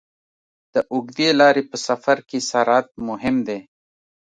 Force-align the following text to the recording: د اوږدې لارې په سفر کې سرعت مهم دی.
د 0.73 0.75
اوږدې 0.93 1.29
لارې 1.39 1.63
په 1.69 1.77
سفر 1.87 2.17
کې 2.29 2.39
سرعت 2.49 2.87
مهم 3.07 3.35
دی. 3.47 3.59